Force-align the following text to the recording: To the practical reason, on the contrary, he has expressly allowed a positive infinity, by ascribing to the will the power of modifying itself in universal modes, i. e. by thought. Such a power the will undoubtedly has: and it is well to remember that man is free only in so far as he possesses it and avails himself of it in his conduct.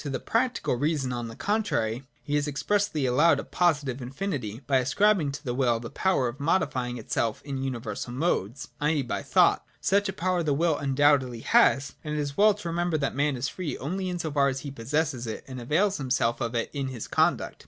To 0.01 0.09
the 0.09 0.19
practical 0.19 0.73
reason, 0.77 1.13
on 1.13 1.27
the 1.27 1.35
contrary, 1.35 2.07
he 2.23 2.33
has 2.33 2.47
expressly 2.47 3.05
allowed 3.05 3.39
a 3.39 3.43
positive 3.43 4.01
infinity, 4.01 4.61
by 4.65 4.77
ascribing 4.77 5.31
to 5.33 5.43
the 5.45 5.53
will 5.53 5.79
the 5.79 5.91
power 5.91 6.27
of 6.27 6.39
modifying 6.39 6.97
itself 6.97 7.39
in 7.45 7.61
universal 7.61 8.11
modes, 8.11 8.69
i. 8.79 8.89
e. 8.89 9.01
by 9.03 9.21
thought. 9.21 9.63
Such 9.79 10.09
a 10.09 10.13
power 10.13 10.41
the 10.41 10.55
will 10.55 10.75
undoubtedly 10.75 11.41
has: 11.41 11.93
and 12.03 12.15
it 12.15 12.19
is 12.19 12.35
well 12.35 12.55
to 12.55 12.67
remember 12.67 12.97
that 12.97 13.13
man 13.13 13.35
is 13.37 13.47
free 13.47 13.77
only 13.77 14.09
in 14.09 14.17
so 14.17 14.31
far 14.31 14.47
as 14.47 14.61
he 14.61 14.71
possesses 14.71 15.27
it 15.27 15.43
and 15.47 15.61
avails 15.61 15.97
himself 15.97 16.41
of 16.41 16.55
it 16.55 16.71
in 16.73 16.87
his 16.87 17.07
conduct. 17.07 17.59